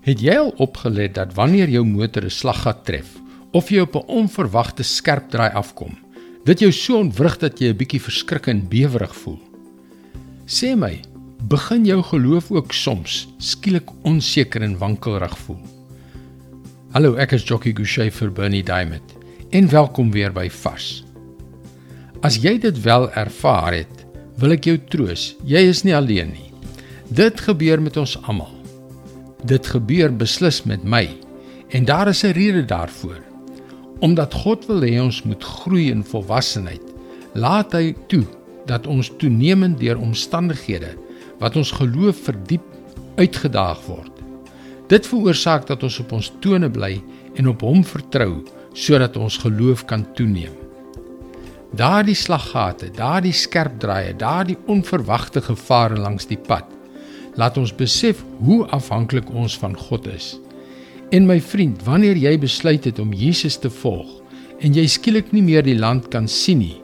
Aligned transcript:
Het 0.00 0.22
jy 0.24 0.34
al 0.40 0.54
opgelet 0.64 1.12
dat 1.18 1.34
wanneer 1.36 1.68
jou 1.68 1.84
motor 1.84 2.24
'n 2.24 2.30
slaggat 2.30 2.84
tref 2.84 3.20
of 3.52 3.68
jy 3.68 3.80
op 3.80 3.94
'n 3.94 4.08
onverwagte 4.08 4.82
skerp 4.82 5.28
draai 5.30 5.52
afkom, 5.52 5.98
dit 6.44 6.58
jou 6.58 6.72
so 6.72 6.98
ontwrig 6.98 7.36
dat 7.38 7.58
jy 7.58 7.68
'n 7.68 7.76
bietjie 7.76 8.00
verskrik 8.00 8.46
en 8.46 8.68
bewerig 8.68 9.16
voel? 9.16 9.38
Sê 10.46 10.76
my, 10.76 11.00
begin 11.48 11.84
jou 11.84 12.02
geloof 12.02 12.50
ook 12.50 12.72
soms 12.72 13.28
skielik 13.38 13.90
onseker 14.02 14.62
en 14.62 14.78
wankelrig 14.78 15.38
voel? 15.38 15.60
Hallo, 16.90 17.14
ek 17.14 17.32
is 17.32 17.44
Jockey 17.44 17.72
Gouchee 17.72 18.10
vir 18.10 18.32
Bernie 18.32 18.64
Diamond. 18.64 19.16
En 19.50 19.68
welkom 19.68 20.10
weer 20.10 20.32
by 20.32 20.48
Vars. 20.50 21.04
As 22.22 22.36
jy 22.36 22.58
dit 22.58 22.82
wel 22.82 23.12
ervaar 23.12 23.72
het, 23.72 24.06
wil 24.36 24.50
ek 24.50 24.64
jou 24.64 24.78
troos, 24.78 25.36
jy 25.44 25.58
is 25.58 25.82
nie 25.82 25.96
alleen 25.96 26.30
nie. 26.30 26.52
Dit 27.08 27.40
gebeur 27.40 27.82
met 27.82 27.96
ons 27.96 28.22
almal. 28.22 28.59
Dit 29.44 29.70
gebeur 29.72 30.12
beslis 30.12 30.62
met 30.68 30.82
my 30.84 31.06
en 31.72 31.84
daar 31.84 32.08
is 32.08 32.22
'n 32.24 32.32
rede 32.36 32.64
daarvoor. 32.64 33.20
Omdat 33.98 34.34
God 34.34 34.66
wil 34.66 34.80
hê 34.80 35.00
ons 35.00 35.22
moet 35.22 35.44
groei 35.44 35.90
in 35.90 36.04
volwassenheid, 36.04 36.82
laat 37.32 37.72
hy 37.72 37.94
toe 38.06 38.24
dat 38.66 38.86
ons 38.86 39.12
toenemend 39.16 39.80
deur 39.80 39.98
omstandighede 39.98 40.96
wat 41.38 41.56
ons 41.56 41.70
geloof 41.70 42.16
verdiep 42.22 42.62
uitgedaag 43.16 43.86
word. 43.86 44.12
Dit 44.86 45.06
veroorsaak 45.06 45.66
dat 45.66 45.82
ons 45.82 45.98
op 45.98 46.12
ons 46.12 46.32
tone 46.40 46.70
bly 46.70 47.02
en 47.34 47.48
op 47.48 47.60
hom 47.60 47.84
vertrou 47.84 48.44
sodat 48.72 49.16
ons 49.16 49.36
geloof 49.36 49.84
kan 49.84 50.12
toeneem. 50.14 50.52
Daardie 51.72 52.14
slaggate, 52.14 52.90
daardie 52.90 53.32
skerp 53.32 53.78
draaie, 53.78 54.16
daardie 54.16 54.58
onverwagte 54.66 55.40
gevare 55.40 55.96
langs 55.96 56.26
die 56.26 56.38
pad 56.38 56.64
laat 57.38 57.58
ons 57.60 57.72
besef 57.74 58.24
hoe 58.40 58.64
afhanklik 58.74 59.30
ons 59.30 59.56
van 59.58 59.76
God 59.76 60.08
is. 60.10 60.34
En 61.10 61.26
my 61.26 61.40
vriend, 61.42 61.82
wanneer 61.86 62.18
jy 62.18 62.36
besluit 62.38 62.86
het 62.86 62.98
om 63.02 63.14
Jesus 63.14 63.58
te 63.58 63.70
volg 63.70 64.18
en 64.60 64.74
jy 64.76 64.86
skielik 64.90 65.32
nie 65.34 65.42
meer 65.42 65.64
die 65.66 65.78
land 65.78 66.10
kan 66.12 66.28
sien 66.28 66.62
nie 66.62 66.76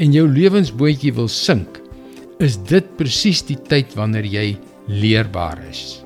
en 0.00 0.14
jou 0.14 0.24
lewensbootjie 0.28 1.12
wil 1.16 1.28
sink, 1.28 1.80
is 2.42 2.56
dit 2.68 2.86
presies 2.98 3.42
die 3.46 3.58
tyd 3.68 3.92
wanneer 3.98 4.26
jy 4.26 4.46
leerbaar 4.88 5.60
is. 5.68 6.00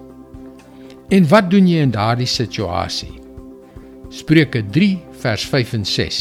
En 1.15 1.29
wat 1.31 1.53
doen 1.53 1.69
jy 1.71 1.85
in 1.87 1.95
daardie 1.95 2.29
situasie? 2.29 3.13
Spreuke 4.11 4.65
3 4.75 4.91
vers 5.23 5.47
5 5.53 5.77
en 5.79 5.87
6. 5.87 6.21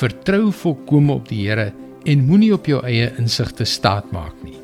Vertrou 0.00 0.50
volkome 0.54 1.18
op 1.18 1.28
die 1.30 1.42
Here 1.48 1.70
en 2.06 2.26
moenie 2.26 2.52
op 2.54 2.70
jou 2.70 2.80
eie 2.86 3.10
insig 3.18 3.50
te 3.58 3.66
staat 3.66 4.12
maak 4.14 4.36
nie. 4.46 4.59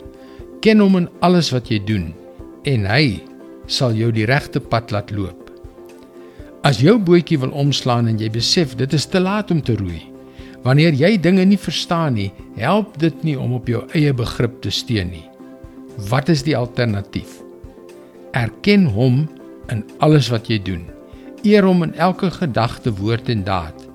Ken 0.64 0.80
hom 0.80 0.96
in 1.00 1.08
alles 1.24 1.52
wat 1.54 1.70
jy 1.70 1.78
doen 1.86 2.10
en 2.66 2.86
hy 2.88 3.20
sal 3.70 3.94
jou 3.96 4.10
die 4.14 4.26
regte 4.28 4.60
pad 4.60 4.92
laat 4.94 5.12
loop. 5.14 5.50
As 6.66 6.80
jou 6.82 6.96
bootjie 6.98 7.38
wil 7.42 7.54
omslaan 7.54 8.10
en 8.10 8.18
jy 8.18 8.30
besef 8.32 8.74
dit 8.78 8.92
is 8.96 9.06
te 9.06 9.22
laat 9.22 9.52
om 9.54 9.62
te 9.62 9.76
roei, 9.78 10.02
wanneer 10.66 10.96
jy 10.98 11.12
dinge 11.22 11.44
nie 11.46 11.60
verstaan 11.60 12.16
nie, 12.18 12.30
help 12.58 12.96
dit 12.98 13.24
nie 13.26 13.36
om 13.38 13.54
op 13.54 13.70
jou 13.70 13.84
eie 13.94 14.14
begrip 14.16 14.58
te 14.64 14.72
steun 14.74 15.12
nie. 15.14 15.26
Wat 16.10 16.28
is 16.32 16.42
die 16.46 16.56
alternatief? 16.58 17.38
Erken 18.34 18.88
hom 18.92 19.24
in 19.72 19.84
alles 20.02 20.30
wat 20.32 20.50
jy 20.50 20.58
doen. 20.62 20.82
Eer 21.46 21.66
hom 21.68 21.84
in 21.86 21.94
elke 21.94 22.32
gedagte, 22.34 22.90
woord 22.98 23.30
en 23.30 23.44
daad 23.46 23.86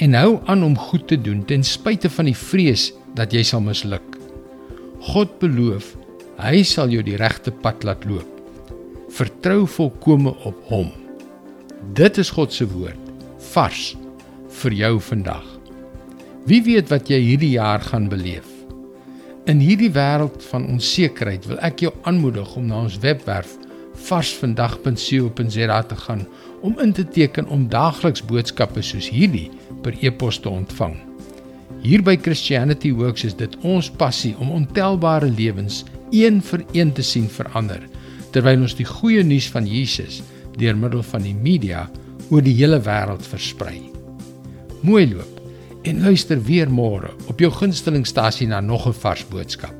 en 0.00 0.16
hou 0.16 0.38
aan 0.48 0.62
om 0.64 0.76
goed 0.78 1.06
te 1.08 1.18
doen 1.20 1.42
ten 1.44 1.64
spyte 1.64 2.08
van 2.10 2.30
die 2.30 2.36
vrees 2.36 2.88
dat 3.18 3.34
jy 3.36 3.42
sal 3.44 3.60
misluk. 3.64 4.16
God 5.12 5.34
beloof 5.42 5.92
Hy 6.40 6.62
sal 6.64 6.88
jou 6.88 7.02
die 7.04 7.18
regte 7.20 7.52
pad 7.52 7.82
laat 7.84 8.06
loop. 8.08 8.28
Vertrou 9.12 9.66
volkome 9.68 10.32
op 10.48 10.56
hom. 10.70 10.88
Dit 11.96 12.16
is 12.22 12.30
God 12.32 12.54
se 12.54 12.64
woord 12.70 13.08
vars 13.50 13.90
vir 14.60 14.76
jou 14.78 14.94
vandag. 15.04 15.44
Wie 16.48 16.62
weet 16.64 16.88
wat 16.88 17.10
jy 17.12 17.18
hierdie 17.20 17.52
jaar 17.58 17.84
gaan 17.84 18.08
beleef? 18.08 18.46
In 19.50 19.60
hierdie 19.60 19.90
wêreld 19.92 20.40
van 20.48 20.64
onsekerheid 20.70 21.44
wil 21.50 21.60
ek 21.66 21.84
jou 21.84 21.92
aanmoedig 22.08 22.56
om 22.56 22.70
na 22.70 22.80
ons 22.86 22.96
webwerf 23.04 23.58
varsvandag.co.za 24.08 25.82
te 25.92 26.02
gaan 26.06 26.24
om 26.64 26.80
in 26.80 26.96
te 26.96 27.04
teken 27.04 27.48
om 27.52 27.68
daagliks 27.68 28.24
boodskappe 28.24 28.80
soos 28.84 29.12
hierdie 29.12 29.50
per 29.84 29.96
e-pos 30.00 30.40
te 30.40 30.48
ontvang. 30.48 30.96
Hier 31.84 32.04
by 32.04 32.16
Christianity 32.16 32.92
Works 32.96 33.28
is 33.28 33.36
dit 33.36 33.56
ons 33.60 33.92
passie 33.92 34.32
om 34.40 34.52
ontelbare 34.56 35.28
lewens 35.28 35.84
een 36.10 36.40
vir 36.42 36.64
een 36.72 36.92
te 36.92 37.02
sien 37.02 37.28
verander 37.28 37.82
terwyl 38.34 38.62
ons 38.66 38.76
die 38.78 38.86
goeie 38.86 39.22
nuus 39.26 39.48
van 39.50 39.66
Jesus 39.66 40.20
deur 40.58 40.76
middel 40.76 41.02
van 41.02 41.22
die 41.26 41.34
media 41.34 41.88
oor 42.30 42.42
die 42.46 42.54
hele 42.54 42.78
wêreld 42.86 43.26
versprei. 43.26 43.80
Mooi 44.86 45.06
loop 45.10 45.40
en 45.88 46.02
luister 46.04 46.40
weer 46.44 46.70
môre 46.70 47.10
op 47.32 47.40
jou 47.40 47.50
gunstelingstasie 47.52 48.48
na 48.48 48.60
nog 48.60 48.86
'n 48.86 48.92
vars 48.92 49.24
boodskap. 49.28 49.79